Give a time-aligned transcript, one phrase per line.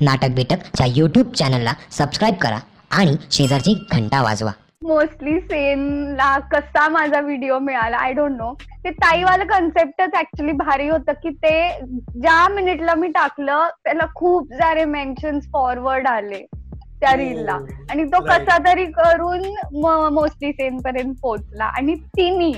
[0.00, 2.58] नाटक बिटकच्या यूट्यूब चॅनलला सबस्क्राईब करा
[2.90, 4.50] आणि शेजारची घंटा वाजवा
[4.82, 8.52] मोस्टली सेनला कसा माझा व्हिडिओ मिळाला आय डोंट नो
[8.84, 14.84] ते ताईवालं कन्सेप्टच ऍक्च्युली भारी होतं की ते ज्या मिनिटला मी टाकलं त्याला खूप सारे
[14.84, 16.44] मेन्शन फॉरवर्ड आले
[17.00, 17.16] त्या हो.
[17.16, 17.58] रीलला
[17.90, 18.20] आणि तो.
[18.20, 19.42] कसा तरी करून
[20.14, 22.52] मोस्टली सेन पर्यंत पोहोचला आणि तिनी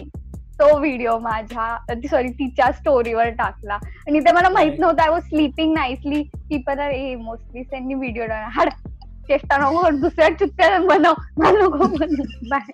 [0.61, 3.75] तो व्हिडिओ माझ्या सॉरी तिच्या स्टोरीवर टाकला.
[3.75, 4.79] आणि ते मला माहीत.
[4.79, 8.69] नव्हतं आय वॉज स्लीपिंग नाईसली ती पण ए मोस्टली सेननी व्हिडिओ हाड
[9.29, 11.87] चेष्टा नको दुसऱ्या चुत्त्या बनव नको
[12.49, 12.71] बाय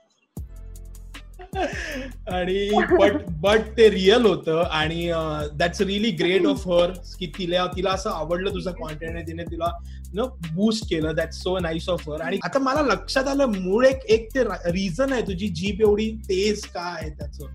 [2.31, 5.11] आणि बट बट ते रिअल होतं आणि
[5.59, 9.71] that's really great of her की तिला तिला असं आवडलं तुझं कॉन्टेंट तिने तिला
[10.15, 10.25] न
[10.55, 11.15] बूस्ट केलं.
[11.15, 15.13] That so nice of her आणि आता मला लक्षात आलं मूळ एक एक ते रिझन
[15.13, 17.47] आहे तुझी जीप एवढी तेज का आहे त्याचं?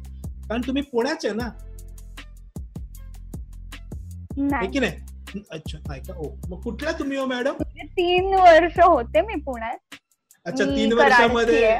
[0.49, 1.49] कारण तुम्ही पुण्याचे ना.
[4.31, 5.41] आहे नाही की नाही?
[5.52, 6.30] अच्छा नाही का ओ.
[6.50, 7.53] मग कुठल्या तुम्ही हो मॅडम?
[7.53, 9.95] म्हणजे तीन वर्ष होते मी पुण्यात.
[10.45, 11.78] अच्छा तीन वर्षामध्ये.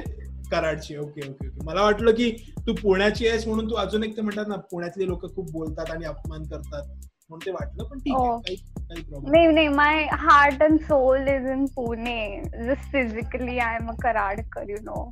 [0.52, 1.64] कराडची ओके ओके ओके.
[1.66, 2.30] मला वाटलं की
[2.68, 6.06] तू पुण्याची आहेस म्हणून तू अजून एक ते म्हणतात ना पुण्यातले लोक खूप बोलतात आणि
[6.06, 6.84] अपमान करतात
[7.30, 8.38] म्हणून ते वाटलं पण ठीक आहे हो.
[8.38, 9.54] काही काही प्रॉब्लेम नाही.
[9.54, 14.78] नाही my heart and soul is in Pune just physically I am a Karadkar you
[14.84, 15.04] know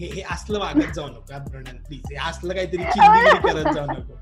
[0.00, 4.14] हे हे असलं वागत जाऊ नको प्रणल प्लीज हे असलं काहीतरी चिंगिरी करत जाऊ नको.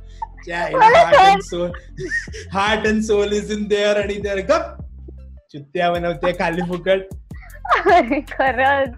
[0.51, 1.71] Heart and soul
[2.53, 4.83] heart and soul is in there आणि देअर गप!
[5.53, 7.01] चुत्त्या बनवते खाली फुकट.
[8.31, 8.95] खरंच.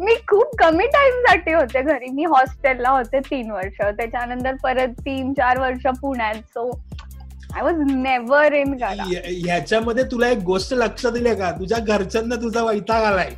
[0.00, 2.10] मी खूप कमी टाइमसाठी होते घरी.
[2.14, 3.80] मी हॉस्टेलला होते तीन वर्ष.
[3.96, 6.34] त्याच्यानंतर परत तीन चार वर्ष पुण्यात.
[6.34, 6.70] So
[7.54, 11.50] I was never in ह्याच्यामध्ये तुला एक गोष्ट लक्षात दिली का?
[11.50, 13.30] तुझ्या घरच्यांना तुझा वैताग आलाय.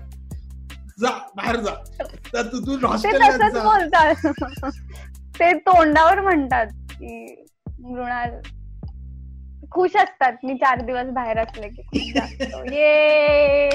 [1.00, 1.70] जा बाहेर जा.
[2.86, 4.14] हॉस्टेलला बोलतात.
[5.38, 7.44] ते तोंडावर म्हणतात की
[7.80, 8.30] मृणाल
[9.72, 10.32] खुश असतात.
[10.44, 11.82] मी चार दिवस बाहेर असले की.
[12.74, 13.70] ये.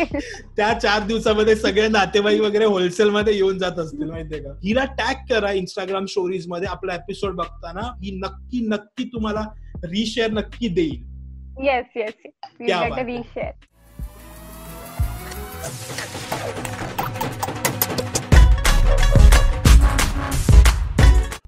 [0.57, 4.49] त्या चार दिवसामध्ये सगळे नातेवाईक वगैरे होलसेल मध्ये येऊन जात असतील माहितीये का?
[4.49, 7.81] हिला टॅग करा इंस्टाग्राम स्टोरीजमध्ये आपला एपिसोड बघताना.
[7.81, 9.41] ही नक्की नक्की तुम्हाला
[9.83, 11.03] रिशेअर नक्की देईल.
[11.67, 12.13] Yes yes.
[12.61, 13.51] रिशेअर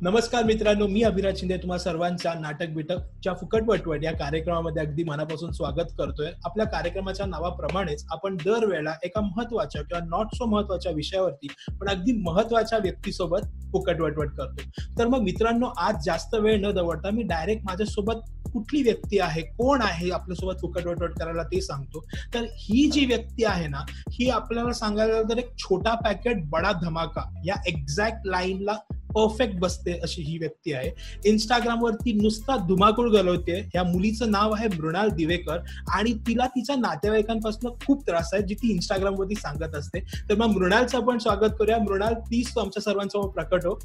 [0.02, 5.52] नमस्कार मित्रांनो मी अभिराज शिंदे तुम्हाला सर्वांच्या नाटक बिटकच्या फुकट वटवट या कार्यक्रमामध्ये अगदी मनापासून
[5.52, 6.30] स्वागत करतोय.
[6.46, 11.48] आपल्या कार्यक्रमाच्या नावाप्रमाणेच आपण दरवेळा एका महत्त्वाच्या किंवा नॉट सो महत्त्वाच्या विषयावरती
[11.80, 17.10] पण अगदी महत्त्वाच्या व्यक्तीसोबत फुकट वटवट करतो तर मग मित्रांनो आज जास्त वेळ न दवडता
[17.10, 18.22] मी डायरेक्ट माझ्यासोबत
[18.54, 22.04] कुठली व्यक्ती आहे कोण आहे आपल्यासोबत फुकट वटवट करायला ते सांगतो.
[22.34, 27.30] तर ही जी व्यक्ती आहे ना ही आपल्याला सांगायला तर एक छोटा पॅकेट बडा धमाका
[27.46, 28.78] या एक्झॅक्ट लाईनला
[29.16, 30.92] परफेक्ट बसते अशी ही व्यक्ती आहे.
[31.26, 35.60] इंस्टाग्राम वरती नुसता धुमाकूळ घालवते या मुलीचं नाव आहे मृणाल दिवेकर
[35.96, 40.00] आणि तिला तिच्या नातेवाईकांपासून खूप त्रास आहे जी ती इंस्टाग्राम वरती सांगत असते.
[40.30, 41.78] तर मग मृणालचं आपण स्वागत करूया.
[41.80, 43.80] मृणाल प्लीज तू आमच्या सर्वांसमोर प्रकट हो.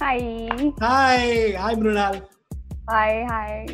[0.00, 0.18] हाय
[0.80, 2.14] हाय हाय मृणाल.
[2.90, 3.66] हाय हाय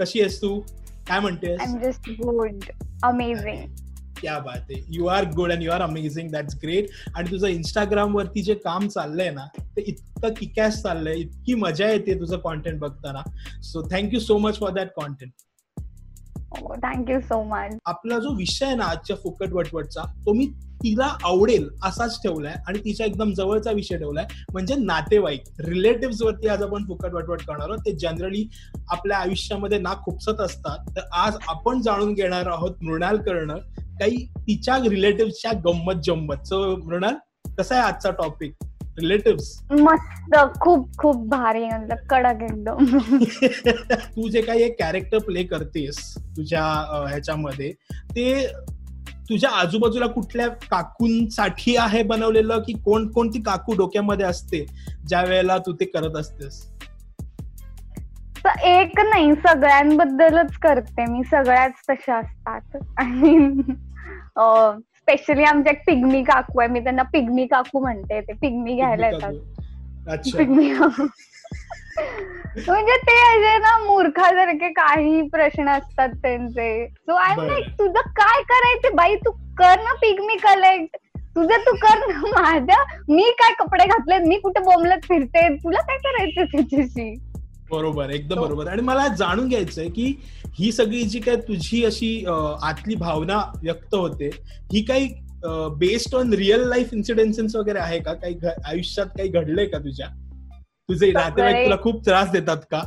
[0.00, 0.60] कशी आहेस तू?
[1.08, 1.60] काय म्हणतेस?
[1.82, 2.64] जस्ट गुड
[3.02, 3.74] अमेझिंग
[4.20, 8.16] क्या बात आहे you are good and you are amazing that's great आणि तुझं इंस्टाग्राम
[8.16, 9.46] वरती जे काम चाललंय ना
[9.76, 11.14] ते इतकं किकॅस चाललंय.
[11.14, 13.22] इतकी मजा येते तुझं कॉन्टेंट बघताना.
[13.62, 15.32] So thank you so much for that content
[16.82, 20.46] thank you so much आपला जो विषय आहे ना आजच्या फुकट वटवटचा तो मी
[20.82, 24.26] तिला आवडेल असाच ठेवलाय आणि तिच्या एकदम जवळचा विषय ठेवलाय.
[24.52, 27.78] म्हणजे नातेवाईक रिलेटिव्ह वरती आज आपण फुकट वटवट करणार आहोत.
[27.78, 28.46] ते जनरली
[28.90, 30.90] आपल्या आयुष्यामध्ये ना खुपसत असतात.
[30.96, 33.58] तर आज आपण जाणून घेणार आहोत मृणाल करणं
[34.00, 37.14] काही तिच्या रिलेटिव्हच्या गंमत जम्मत सो मृणाल
[37.58, 38.54] कसा आहे आजचा टॉपिक
[38.98, 40.34] रिलेटिव्ह मस्त.
[40.60, 42.96] खूप खूप भारी मतलब कडक एकदम.
[44.16, 45.98] तू जे काही एक कॅरेक्टर प्ले करतेस
[46.36, 46.62] तुझ्या
[47.08, 47.72] ह्याच्यामध्ये
[48.10, 48.46] ते
[49.28, 54.64] तुझ्या आजूबाजूला कुठल्या काकूंसाठी आहे बनवलेलं की कोण कोणती काकू डोक्यामध्ये असते
[55.08, 56.62] ज्या वेळेला तू ते करत असतेस?
[58.44, 62.76] तर एक नाही सगळ्यांबद्दलच करते मी सगळ्याच तशा असतात.
[62.96, 63.62] आणि
[64.96, 69.32] स्पेशली आमच्या एक पिग्मी काकू आहे मी त्यांना पिग्मी काकू म्हणते ते पिग्मी घ्यायला येतात.
[70.06, 70.42] अच्छा.
[72.58, 76.86] म्हणजे ते असे ना मूर्खासारखे काही प्रश्न असतात त्यांचे.
[76.88, 77.34] So I.
[77.46, 79.14] लाईक तुझं काय करायचे बाई?
[79.16, 80.96] तू कर ना पिग्मी कलेक्ट
[81.36, 85.48] तुझं तू कर ना माझ्या मी काय कपडे घातले मी कुठे बोंबलत फिरते?
[85.56, 87.14] तुला काय करायचं त्याच्याशी?
[87.70, 88.66] बरोबर एकदम बरोबर.
[88.68, 90.04] आणि मला जाणून घ्यायचंय की
[90.58, 92.24] ही सगळी जी काय तुझी अशी
[92.62, 94.30] आतली भावना व्यक्त होते
[94.72, 95.08] ही काही
[95.78, 98.12] based on real life incidences वगैरे आहे का?
[98.12, 100.06] काही आयुष्यात काही घडलंय का तुझ्या?
[100.88, 102.82] तुझे नातेवाईक तुला खूप त्रास देतात का?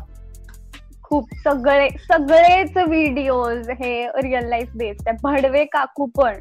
[1.03, 6.33] खूप सगळे सगळेच व्हिडिओज हे रिअल लाईफ बेस्ड आहे भडवे काकू पण.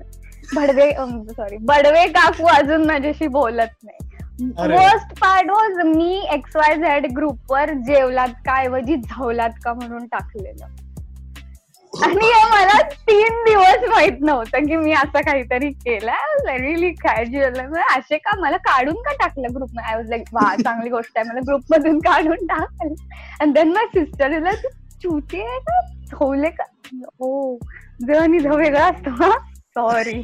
[0.55, 0.91] भडवे
[1.29, 4.09] सॉरी बडवे काकू अजून माझ्याशी बोलत नाही.
[4.59, 4.75] अरे.
[4.75, 10.67] वर्स्ट पार्ट वॉज मी एक्स वाय झेड ग्रुपवर जेवलात का ऐवजी झावलात का म्हणून टाकलेलं.
[12.05, 16.13] आणि मला तीन दिवस माहीत नव्हतं की मी असं काहीतरी केलं.
[16.49, 20.91] रिली कॅज्युअल म्हणजे असे का मला काढून का टाकलं ग्रुप आय वॉज लाईक वा चांगली
[20.91, 21.29] गोष्ट आहे.
[21.29, 22.95] मला ग्रुप मधून काढून टाकलं.
[23.41, 24.53] आणि देन माय सिस्टर इला
[25.03, 25.81] चुती आहे का
[26.11, 26.65] ठेवले का?
[26.95, 27.59] हो.
[28.09, 29.31] ज आणि वेगळा असतो
[29.75, 30.23] सॉरी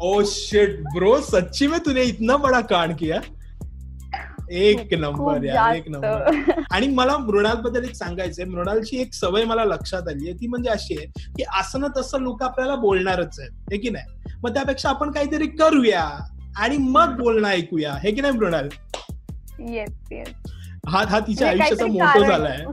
[0.00, 3.20] ओ शिट ब्रो सच्ची में तूने इतना बड़ा कांड किया?
[4.52, 6.30] एक नंबर यार एक नंबर.
[6.70, 8.44] आणि मला मृणाल बद्दल एक सांगायचंय.
[8.44, 10.40] मृणालची एक सवय मला लक्षात आली आहे.
[10.40, 11.06] ती म्हणजे अशी आहे
[11.36, 13.50] की असं तसं लोक आपल्याला बोलणारच आहेत.
[13.72, 14.34] हे की नाही?
[14.44, 16.18] मग त्यापेक्षा आपण काहीतरी करूया
[16.56, 17.94] आणि मग बोलणं ऐकूया.
[18.02, 18.68] हे की नाही मृणाल?
[19.68, 20.28] येस येस
[20.88, 22.64] हा हा तिच्या म्हणजे आयुष्याचा मोठो झालाय.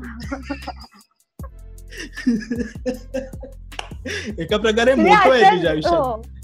[4.40, 6.39] एका प्रकारे तुम्ही मोठो आहे तुझ्या आयुष्यात.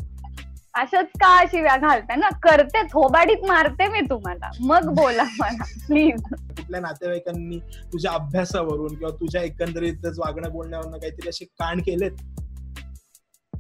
[0.75, 2.30] अशाच का शिव्या घालताय ना?
[2.44, 4.50] करते थोबाडीत मारते मी तुम्हाला.
[4.60, 7.60] मग बोला मला प्लीज कुठल्या नातेवाईकांनी
[7.94, 12.12] तुझ्या अभ्यासावरून किंवा तुझ्या एकंदरीतच वागणं बोलण्यावरून काहीतरी असे कांड केलेत?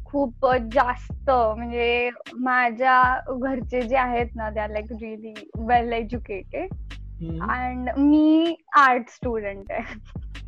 [0.05, 1.29] खूप जास्त.
[1.29, 6.73] म्हणजे माझ्या घरचे जे आहेत ना त्या like really well educated.
[7.41, 9.95] And me art student आहे.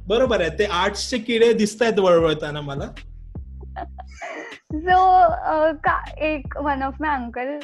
[0.08, 0.50] बरोबर आहे.
[0.50, 2.90] ते आर्ट्सचे किडे दिसत आहेत वळवळताना मला.
[4.74, 5.34] सो
[5.74, 7.58] का एक one of my uncle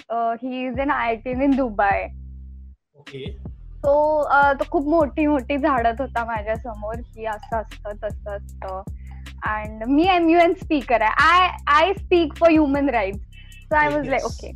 [0.43, 2.03] he is in I T in Dubai
[2.99, 3.25] okay
[3.85, 8.83] तो अं, तो खूप मोठी मोठी झाडत होता माझ्यासमोर की असं असतं तसं असतं.
[9.47, 11.13] अँड मी एम यू एन स्पीकर आहे.
[11.23, 13.19] I I speak for human rights
[13.63, 14.25] so I was like.
[14.25, 14.51] Okay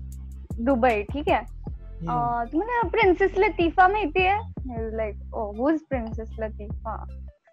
[0.63, 1.39] Dubai ठीक आहे.
[1.39, 6.95] अं, तुम्हाला प्रिन्सेस लतीफा माहितीये like oh who's princess Latifa.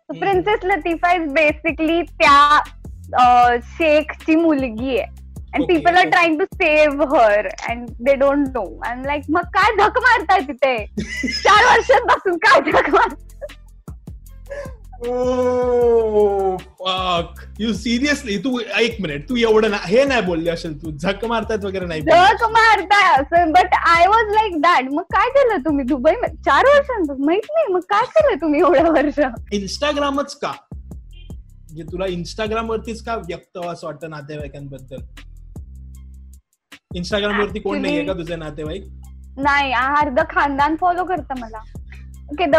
[0.08, 2.58] Princess Latifa is basically त्या
[3.78, 5.06] शेखची मुलगी आहे.
[5.54, 6.08] And people are.
[6.08, 10.76] Trying to save her and they don't know and like मग काय धक मारताय तिथे?
[11.42, 13.14] चार वर्षांपासून काय धक मार
[17.60, 20.90] यू सिरियसली तू एक मिनिट तू एवढं ना हे नाही बोलली असेल तू.
[20.90, 22.00] झक मारतात वगैरे नाही.
[22.00, 23.52] धक मारताय असं.
[23.52, 25.84] But I was like that मग काय केलं तुम्ही?
[25.84, 27.24] दुबई चार वर्षांपासून?
[27.24, 27.72] माहीत नाही.
[27.72, 29.20] मग काय केलं तुम्ही एवढं वर्ष?
[29.52, 30.52] इंस्टाग्रामच का?
[31.74, 34.96] म्हणजे तुला इंस्टाग्राम वरतीच का व्यक्त असं वाटतं नातेवाईकांबद्दल?
[36.94, 38.84] इंस्टाग्राम वरती कोण नाहीये का तुझे नातेवाईक?
[39.36, 41.62] नाही अर्ध खानदान फॉलो करतं मला.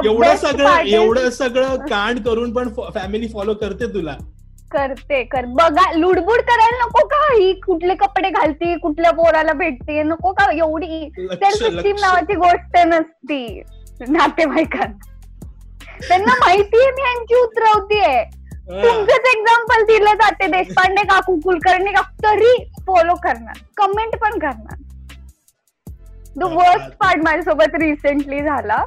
[0.05, 4.17] एवढं सगळं एवढं सगळं कांड करून पण फॅमिली फॉलो करते तुला.
[4.71, 5.45] करते कर.
[5.45, 7.23] बघा लुडबुड करायला नको का?
[7.33, 10.51] ही कुठले कपडे घालते कुठल्या पोराला भेटते नको का?
[10.53, 13.61] एवढी सेल्फ नावाची गोष्ट नसती.
[14.09, 15.11] नातेवाईकांना.
[16.07, 18.23] त्यांना माहितीये मी यांची उतरवतीये.
[18.69, 22.53] तुमचंच एक्झाम्पल दिलं जाते देशपांडे काकू कुलकर्णी काकू तरी
[22.87, 23.57] फॉलो करणार.
[23.77, 24.77] कमेंट पण करणार.
[26.37, 26.95] The worst.
[26.99, 28.83] पार्ट माझ्यासोबत रिसेंटली झाला.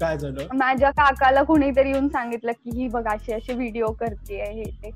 [0.00, 0.46] काय झालं?
[0.56, 4.90] माझ्या काकाला कुणीतरी येऊन सांगितलं की ही बघ अशी अशी व्हिडिओ करते हे ते.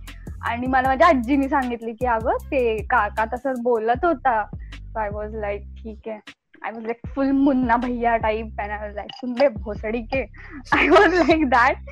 [0.48, 4.38] आणि मला माझ्या आजीनी सांगितली की अगं ते काका तसंच बोलत होता.
[4.98, 6.18] आय वॉज लाईक ठीक आहे.
[6.64, 10.22] I was like full Munna भैया type and I was like सुनबे भोसडी के
[10.76, 11.90] I was like that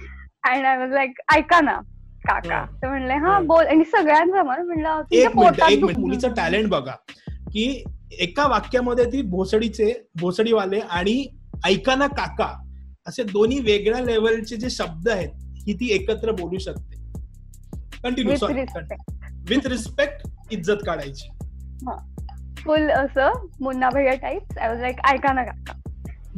[0.51, 1.81] and I was like ऐका ना
[2.29, 2.65] काका.
[2.83, 3.41] तर म्हणले हा.
[3.41, 3.67] बोल.
[3.67, 5.99] आणि सगळ्यांसमोर म्हणलं एक मिनिट.
[5.99, 6.95] मुलीचं टॅलेंट बघा.
[7.53, 11.27] की एका वाक्यामध्ये ती भोसडीचे भोसडीवाले आणि
[11.65, 12.63] ऐकाना काका
[13.07, 15.29] असे दोन्ही वेगळ्या लेवलचे जे शब्द आहेत
[15.67, 16.97] ही ती एकत्र बोलू शकते.
[18.03, 18.63] Continue sorry.
[19.49, 21.29] विथ रिस्पेक्ट इज्जत काढायची.
[22.59, 25.73] फुल असं मुन्ना भैया टाईप आय वॉज लाईक ऐका ना काका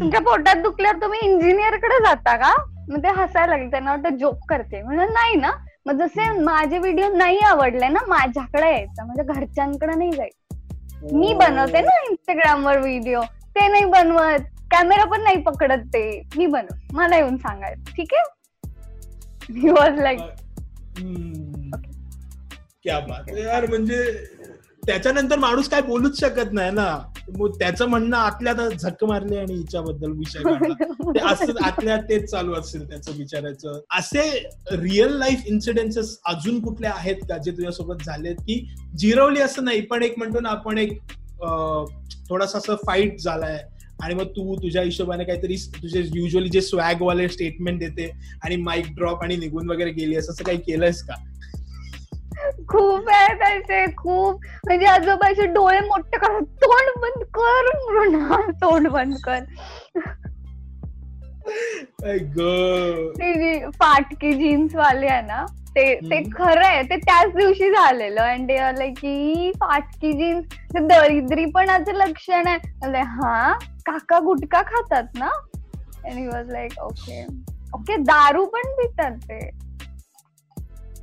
[0.01, 2.55] तुमच्या पोटात दुखल्यावर तुम्ही इंजिनियरकडे जाता का?
[2.89, 3.71] मग ते हसायला लागले.
[3.71, 4.83] त्यांना वाटतं जोक करते.
[4.83, 5.51] म्हणजे नाही ना.
[5.87, 9.05] मग जसे माझे व्हिडिओ नाही आवडले ना माझ्याकडे यायचं.
[9.07, 11.17] म्हणजे घरच्यांकडे नाही जायचं.
[11.17, 13.23] मी बनवते ना इंस्टाग्राम वर व्हिडिओ
[13.57, 14.45] ते नाही बनवत.
[14.71, 16.23] कॅमेरा पण नाही पकडत ते.
[16.37, 17.93] मी बनव मला येऊन सांगायचं.
[17.97, 18.33] ठीक आहे?
[19.53, 20.21] He was like.
[22.83, 23.67] क्या बात यार.
[23.67, 24.03] म्हणजे
[24.87, 26.99] त्याच्यानंतर माणूस काय बोलूच शकत नाही ना.
[27.39, 30.43] मग त्याचं म्हणणं आतल्यात झक मारले आणि हिच्याबद्दल विषय
[31.15, 34.29] ते असं आतल्या तेच चालू असेल त्याचं विचारायचं असे
[34.73, 38.65] रिअल लाईफ इन्सिडेन्सेस अजून कुठले आहेत का जे तुझ्यासोबत झालेत की
[38.99, 40.99] जिरवली असं नाही पण एक म्हणतो ना आपण एक
[42.29, 43.63] थोडासा असं फाईट झालाय
[44.03, 48.11] आणि मग तू तुझ्या हिशोबाने काहीतरी तुझे युजली जे स्वॅग वाले स्टेटमेंट देते
[48.45, 51.15] आणि माईक ड्रॉप आणि निघून वगैरे गेली असं काही केलंयस का?
[52.69, 54.45] खूप आहेत असे खूप.
[54.67, 59.41] म्हणजे आजोबाचे डोळे मोठे कर तोंड बंद कर मृणाल तोंड बंद कर.
[63.81, 65.45] फाटकी जीन्स वाले आहे ना
[65.77, 66.23] ते ते.
[66.31, 68.21] खरं आहे ते त्याच दिवशी झालेलं.
[68.23, 70.45] अँड लाईक की फाटकी जीन्स.
[70.75, 73.53] ते दरिद्रीपणाचं लक्षण आहे हा?
[73.87, 75.29] काका गुटखा खातात ना?
[76.07, 77.25] आणि वॉज लाईक ओके
[77.75, 79.39] ओके दारू पण पितात ते.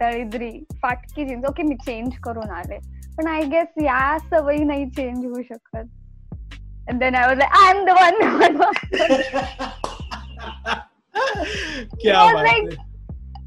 [0.01, 2.77] दरिद्री फाटकी जीन्स ओके मी चेंज करून आले.
[3.17, 5.85] पण आय गेस या सवयी नाही चेंज होऊ शकत.
[6.93, 8.15] Then I was I am the one.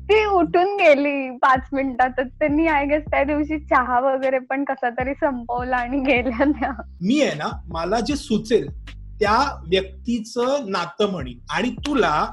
[0.08, 2.26] ती उठून गेली पाच मिनिटातच.
[2.38, 6.70] त्यांनी आय गेस त्या दिवशी चहा वगैरे पण कसा तरी संपवला आणि गेल्या त्या.
[7.02, 8.68] मी आहे ना मला जे सुचेल
[9.20, 12.26] त्या व्यक्तीचं नातं म्हणीन आणि तुला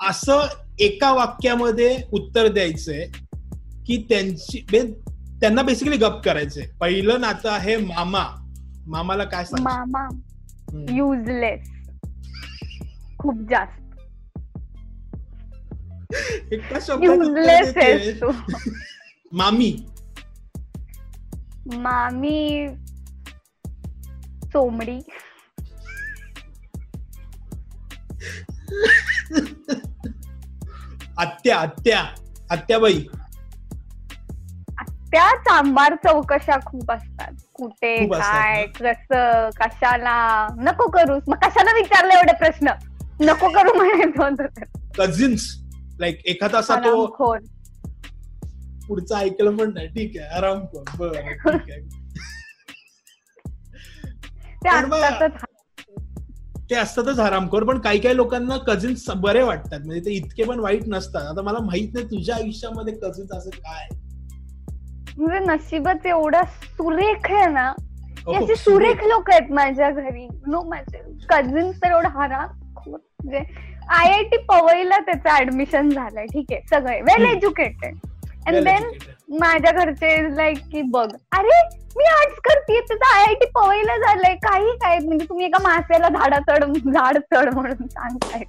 [0.00, 0.46] असं
[0.78, 3.06] एका वाक्यामध्ये उत्तर द्यायचंय
[3.86, 6.66] की त्यांची बे- त्यांना बेसिकली गप करायचंय.
[6.80, 8.24] पहिलं नातं आहे मामा.
[8.86, 9.64] मामाला काय सांग?
[9.64, 10.08] मामा.
[10.90, 11.68] युजलेस
[13.18, 13.82] खूप जास्त.
[17.02, 18.22] युजलेस
[19.32, 19.76] मामी.
[21.74, 22.66] मामी.
[24.52, 24.98] चोमडी
[31.18, 32.04] आत्या आत्या
[32.50, 33.04] आत्याबाई.
[35.10, 37.32] त्या चांबार चौकशा खूप असतात.
[37.54, 40.46] कुठे काय कसं कशाला?
[40.58, 42.72] नको करूस मग कशाला विचारले एवढे प्रश्न?
[43.20, 44.64] नको करू म्हणायचं.
[44.98, 45.46] कझिन्स
[46.00, 47.06] लाईक एखादा असा तो.
[48.88, 49.88] पुढचं ऐकलं नाही.
[49.88, 51.80] ठीक आहे आराम कर बरं ठीक आहे.
[56.70, 59.80] ते असतातच हरामखोर पण काही काही लोकांना कझिन्स बरे वाटतात.
[59.80, 61.26] म्हणजे ते इतके पण वाईट नसतात.
[61.26, 63.88] आता मला माहीत नाही तुझ्या आयुष्यामध्ये कझिन्स असं काय?
[65.18, 67.72] म्हणजे नशीबच एवढा सुरेख आहे ना
[68.18, 70.26] की असे सुरेख लोक आहेत माझ्या घरी.
[70.46, 72.46] नो माझे कझिन तर एवढा हरा
[72.86, 73.38] म्हणजे
[73.96, 76.24] आय आय टी पवईला त्याचं ऍडमिशन झालंय.
[76.26, 77.24] ठीक आहे सगळे वेल.
[77.26, 77.94] Educated
[78.46, 78.88] and then.
[79.36, 81.60] माझ्या घरचे लाईक की बघ अरे
[81.96, 86.08] मी आर्ट्स करते त्याचं आय आय टी पवईला झालंय काही काय म्हणजे तुम्ही एका मासेला
[86.10, 88.44] झाडा चढ झाड चढ म्हणून सांगताय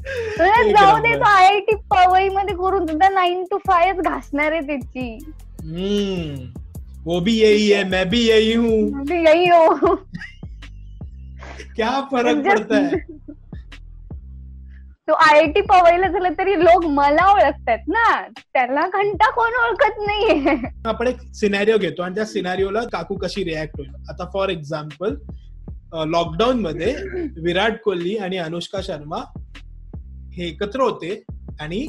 [0.70, 1.14] जाऊ दे.
[1.14, 5.18] तो आय आय टी पवई मध्ये करून सुद्धा नाईन टू फायच घासणार आहे त्याची.
[5.62, 6.44] हम्म.
[7.04, 9.04] वो भी यही है मैं भी यही हूँ.
[9.16, 9.94] यही हो.
[11.76, 12.98] क्या फरक पडता है
[15.10, 18.02] तो आय आय टी पवईला झालं तरी लोक मला ओळखतात ना.
[18.52, 20.54] त्याला घंटा कोण ओळखत नाहीये.
[20.88, 23.90] आपण एक सिनॅरिओ घेतो आणि त्या सिनॅरिओला काकू कशी रिॲक्ट होईल.
[24.10, 25.14] आता फॉर एक्झाम्पल
[26.10, 26.94] लॉकडाऊन मध्ये
[27.44, 29.18] विराट कोहली आणि अनुष्का शर्मा
[30.34, 31.22] हे एकत्र होते
[31.60, 31.86] आणि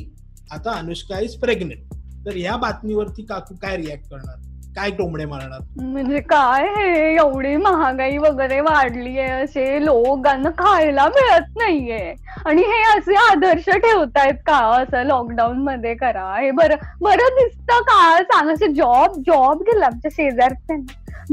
[0.51, 1.94] आता अनुष्का इज प्रेग्नेंट
[2.25, 4.50] तर या बातमीवरती काकू काय रिॲक्ट करणार?
[4.75, 5.60] काय टोमडे मारणार?
[5.82, 7.16] म्हणजे काय हे?
[7.16, 12.13] एवढी महागाई वगैरे वाढली आहे असे लोकांना खायला मिळत नाहीये.
[12.46, 14.58] आणि हे असे आदर्श ठेवतायत का?
[14.82, 16.40] असं लॉकडाऊन मध्ये करा.
[16.40, 18.18] हे बरं बरं दिसतं का?
[18.24, 20.78] सांग जॉब जॉब गेला आमच्या शेजारच्या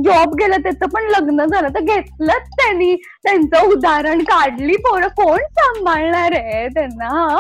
[0.05, 2.95] जॉब गेलं त्याचं पण लग्न झालं तर घेतलंच त्यांनी.
[3.23, 5.09] त्यांचं उदाहरण काढली पोरं.
[5.09, 7.39] कोण सांभाळणार आहे त्यांना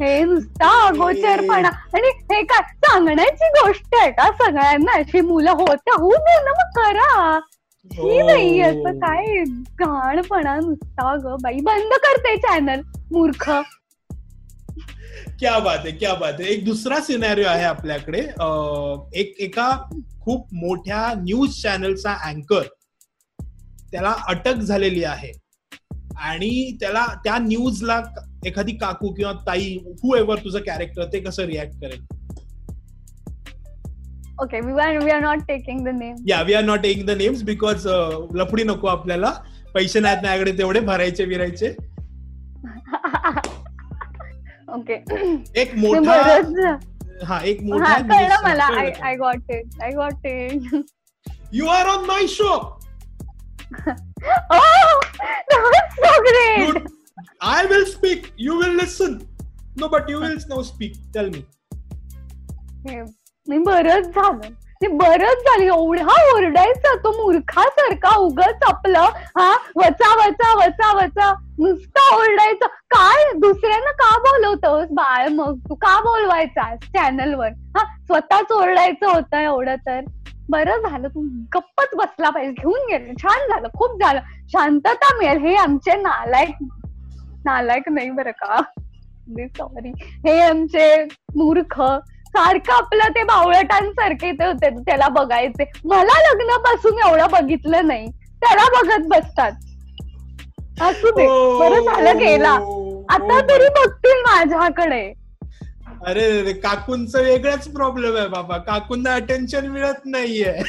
[0.00, 0.06] हा?
[0.06, 0.24] हे.
[0.24, 2.62] नुसता अगोचरपणा आणि हे काय?
[2.86, 4.30] सांगण्याची गोष्ट आहे का?
[4.44, 5.94] सगळ्यांना अशी मुलं होत्या?
[5.94, 7.38] होऊ दे ना मग करा.
[7.92, 8.68] ही नाही हो.
[8.68, 9.42] असं काय
[9.80, 11.36] घाणपणा नुसता ग.
[11.42, 12.80] बाई बंद करते चॅनल
[13.12, 13.50] मूर्ख.
[15.38, 16.48] क्या बात आहे क्या बात आहे.
[16.48, 18.20] एक दुसरा सिनॅरिओ आहे आपल्याकडे.
[19.20, 19.70] एक एका
[20.22, 22.62] खूप मोठ्या न्यूज चॅनलचा अँकर
[23.92, 25.32] त्याला अटक झालेली आहे.
[26.20, 28.00] आणि त्याला त्या न्यूजला
[28.46, 32.00] एखादी काकू किंवा ताई हु एव्हर तुझं कॅरेक्टर ते कसं रिॲक्ट करेल?
[34.42, 37.10] Okay we are we are not taking the name या we are not taking the
[37.10, 37.86] names because
[38.34, 39.30] लफडी नको आपल्याला.
[39.74, 41.74] पैसे नाहीत माझ्याकडे तेवढे भरायचे विरायचे.
[44.68, 44.94] ओके
[45.60, 46.14] एक मोठा
[47.24, 48.64] हा एक मोठा कळलं मला.
[49.02, 50.74] I got it I got it
[51.52, 52.56] you are on my show
[53.78, 55.00] Oh,
[55.48, 56.97] that was so great.
[57.42, 58.22] I will speak.
[58.38, 59.12] You will listen.
[59.80, 60.96] No, but you will now speak.
[61.16, 61.40] Tell me.
[63.48, 64.50] मी बरंच झालं.
[64.82, 65.64] ते बरंच झालं.
[65.64, 69.00] एवढा ओरडायचा तो मूर्खासारखा उगच आपलं
[69.38, 71.32] हा वचा वचा वचा वचा.
[71.58, 72.66] नुसता ओरडायचा.
[72.66, 73.32] काय?
[73.38, 74.88] दुसऱ्यांना का बोलवतोस?
[74.90, 80.00] बाळ मग तू का बोलवायचा चॅनलवर हा स्वतःच ओरडायचं होतं एवढं तर.
[80.50, 81.08] बरं झालं.
[81.08, 81.20] तू
[81.54, 82.52] गप्पच बसला पाहिजे.
[82.52, 83.12] घेऊन गेले.
[83.22, 83.68] छान झालं.
[83.68, 84.20] खूप झालं.
[84.48, 85.38] शांतता मिळेल.
[85.38, 86.64] हे आमचे नालायक
[87.44, 88.60] नालायक नाही बरं का?
[89.38, 91.04] सॉरी हे आमचे
[91.36, 91.82] मूर्ख.
[92.28, 95.64] सारखं आपलं ते बावळटांसारखे ते होते त्याला बघायचे.
[95.84, 98.06] मला लग्नापासून एवढं बघितलं नाही.
[98.10, 99.52] त्याला बघत बसतात.
[100.80, 101.26] असू दे.
[101.58, 102.58] बरं झालं गेला.
[102.60, 103.68] ओ, आता तरी.
[103.68, 105.12] बघतील माझ्याकडे.
[106.06, 108.58] अरे काकूंचा वेगळाच प्रॉब्लेम आहे बाबा.
[108.58, 110.62] काकूंना अटेन्शन मिळत नाहीये.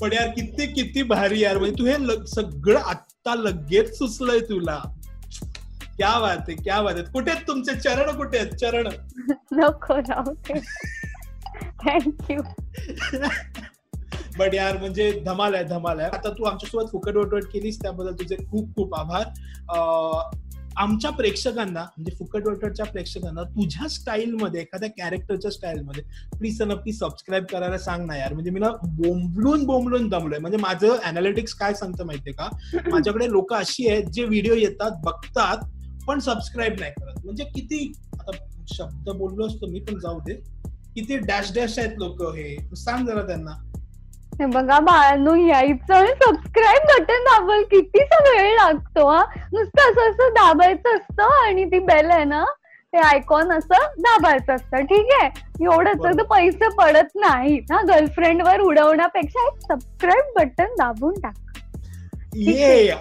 [0.00, 1.58] पण यार किती किती भारी यार.
[1.58, 2.80] म्हणजे तू हे सगळं
[3.26, 4.78] आत्ता लगेच सुचलंय तुला.
[5.96, 8.16] क्या बात आहे क्या बात आहे कुठे आहेत तुमचे चरण?
[8.16, 8.88] कुठे आहेत चरण?
[9.52, 10.00] नको
[11.84, 12.42] थँक्यू
[14.38, 16.08] बट यार म्हणजे धमाल आहे धमाल आहे.
[16.10, 19.24] आता तू आमच्यासोबत फुकट वटवट केलीस त्याबद्दल तुझे खूप खूप आभार.
[19.70, 20.30] अं,
[20.76, 26.02] आमच्या प्रेक्षकांना म्हणजे फुकट वटवटच्या प्रेक्षकांना तुझ्या स्टाईलमध्ये एखाद्या कॅरेक्टरच्या स्टाईलमध्ये
[26.38, 28.32] प्लीज नक्की सबस्क्राईब करायला सांग ना यार.
[28.32, 30.38] म्हणजे मी ना बोंबलून बोंबलून दमलोय.
[30.38, 32.48] म्हणजे माझं अनालिटिक्स काय सांगतं माहितीये का?
[32.90, 35.56] माझ्याकडे लोक अशी आहेत जे व्हिडिओ येतात बघतात
[36.06, 37.24] पण सबस्क्राईब नाही करत.
[37.24, 38.36] म्हणजे किती आता
[38.74, 40.34] शब्द बोललो असतो मी पण जाऊ दे.
[40.94, 42.74] किती डॅश डॅश आहेत लोक हे.
[42.76, 43.50] सांग जरा त्यांना.
[44.42, 49.24] हे बघा बाळांनो यायचं आणि सबस्क्राईब बटन दाबायला कितीसा वेळ लागतो हा.
[49.52, 52.44] नुसतं असं असं दाबायचं असतं आणि ती बेल आहे ना
[52.92, 54.76] ते आयकॉन असं दाबायचं असतं.
[54.76, 55.28] ठीक आहे?
[55.64, 56.04] एवढंच.
[56.04, 57.80] तर पैसे पडत नाहीत हा.
[57.82, 61.34] गर्लफ्रेंड वर उडवण्यापेक्षा एक सबस्क्राईब बटन दाबून टाक.
[62.36, 62.94] ये.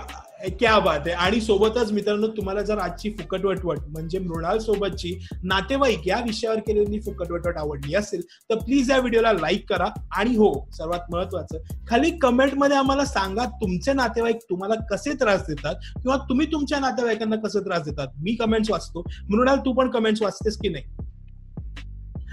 [0.49, 1.11] क्या बात आहे.
[1.11, 6.99] आणि सोबतच मित्रांनो तुम्हाला जर आजची फुकट वटवट म्हणजे मृणाल सोबतची नातेवाईक या विषयावर केलेली
[6.99, 9.87] फुकट वटवट आवडली असेल तर प्लीज या व्हिडिओला लाईक करा.
[10.17, 11.57] आणि हो सर्वात महत्वाचं
[11.87, 17.59] खाली कमेंटमध्ये आम्हाला सांगा तुमचे नातेवाईक तुम्हाला कसे त्रास देतात किंवा तुम्ही तुमच्या नातेवाईकांना कसे
[17.59, 18.07] त्रास देतात.
[18.17, 19.03] मी कमेंट्स वाचतो.
[19.29, 20.83] मृणाल तू पण कमेंट्स वाचतेस की नाही?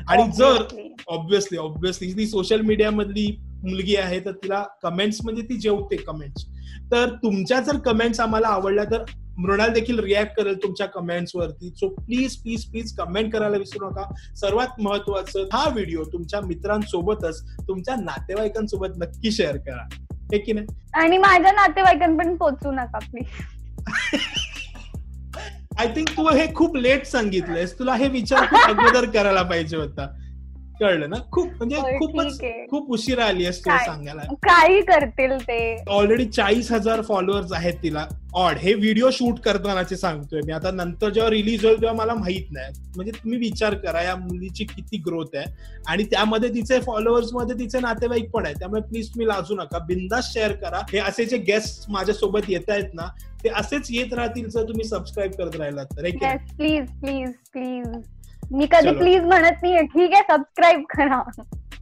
[0.09, 0.63] आणि जर.
[1.09, 3.27] ऑब्विसली ऑब्विसली सोशल मीडिया मधली
[3.63, 6.45] मुलगी आहे तर तिला कमेंट्स म्हणजे ती जेवते कमेंट्स
[6.93, 9.05] तर तुमच्या जर कमेंट्स आम्हाला आवडल्या तर
[9.39, 11.69] मृणाल देखील रिॲक्ट करेल तुमच्या कमेंट्स वरती.
[11.71, 14.05] So please please please comment करायला विसरू नका.
[14.37, 19.87] सर्वात महत्वाचं हा व्हिडिओ तुमच्या मित्रांसोबतच तुमच्या नातेवाईकांसोबत नक्की शेअर करा.
[20.33, 20.67] हे की नाही?
[20.95, 23.27] आणि माझ्या नातेवाईकांपर्यंत पोहोचू नका प्लीज
[25.79, 27.79] आय थिंक तू हे खूप लेट सांगितलंयस.
[27.79, 30.07] तुला हे विचार खूप अगोदर करायला पाहिजे होता.
[30.81, 31.17] कळलं ना?
[31.33, 32.67] खूप म्हणजे खूपच आहे.
[32.67, 33.87] खूप उशिरा आली तुला काय?
[33.87, 34.23] सांगायला.
[34.43, 35.85] काही करतील ते?
[35.89, 38.07] ऑलरेडी चाळीस हजार फॉलोअर्स आहेत तिला.
[38.35, 40.53] ऑड हे व्हिडिओ शूट करतानाचे सांगतोय मी.
[40.53, 42.73] आता नंतर जेव्हा रिलीज होईल तेव्हा मला माहीत नाही.
[42.97, 45.45] म्हणजे तुम्ही विचार करा या मुलीची किती ग्रोथ आहे.
[45.89, 48.57] आणि त्यामध्ये तिचे फॉलोअर्समध्ये तिचे नातेवाईक पण आहेत.
[48.59, 49.79] त्यामुळे प्लीज तुम्ही लाजू नका.
[49.79, 50.81] बिंदास शेअर करा.
[50.93, 53.09] हे असे जे गेस्ट माझ्यासोबत येत आहेत ना
[53.45, 56.05] ते असेच येत राहतील जर तुम्ही सबस्क्राईब करत राहिलात तर.
[56.05, 57.87] हे प्लीज प्लीज प्लीज
[58.53, 58.91] मी कधी.
[58.99, 59.83] प्लीज म्हणत नाहीये.
[59.87, 61.23] ठीक आहे सबस्क्राईब करा.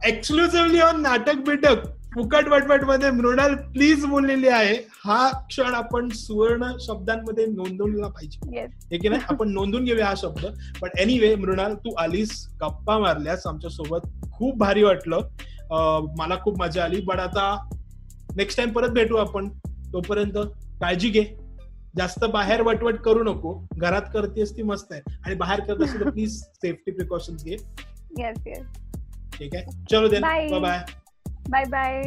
[0.07, 4.75] एक्सक्लुझिव्हली ऑन नाटक बिटक फुकट वटवटमध्ये मृणाल प्लीज बोललेली आहे.
[5.05, 8.65] हा क्षण आपण सुवर्ण शब्दांमध्ये नोंदवला पाहिजे.
[8.91, 9.21] हे की नाही?
[9.29, 10.45] आपण नोंदून घेऊया हा शब्द.
[10.81, 15.27] पण एनिवे मृणाल तू आलीस गप्पा मारल्यास आमच्यासोबत खूप भारी वाटलं.
[16.19, 17.01] मला खूप मजा आली.
[17.01, 17.69] पण आता
[18.35, 19.49] नेक्स्ट टाइम परत भेटू आपण.
[19.93, 20.37] तोपर्यंत
[20.81, 21.23] काळजी घे.
[21.97, 23.67] जास्त बाहेर वटवट करू नको.
[23.77, 25.01] घरात करतेस ती मस्त आहे.
[25.25, 27.57] आणि बाहेर करत असेल तर प्लीज सेफ्टी प्रिकॉशन्स घे.
[28.19, 28.65] येस येस
[29.39, 29.65] ठीक आहे?
[29.91, 30.59] चलो then Bye.
[30.59, 30.83] Bye
[31.49, 32.01] bye bye